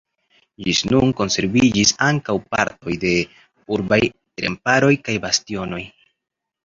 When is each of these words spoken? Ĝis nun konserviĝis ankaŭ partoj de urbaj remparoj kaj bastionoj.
Ĝis 0.67 0.79
nun 0.91 1.11
konserviĝis 1.19 1.91
ankaŭ 2.07 2.35
partoj 2.55 2.97
de 3.03 3.13
urbaj 3.77 4.01
remparoj 4.45 4.93
kaj 5.07 5.17
bastionoj. 5.27 5.83